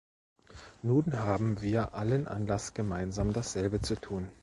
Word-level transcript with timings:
Nun 0.81 1.13
haben 1.19 1.61
wir 1.61 1.93
allen 1.93 2.27
Anlass, 2.27 2.73
gemeinsam 2.73 3.33
dasselbe 3.33 3.81
zu 3.81 3.93
tun. 3.93 4.31